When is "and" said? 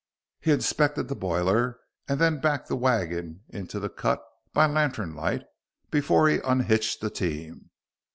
2.07-2.19